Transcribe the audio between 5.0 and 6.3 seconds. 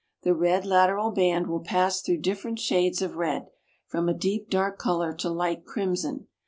to light crimson.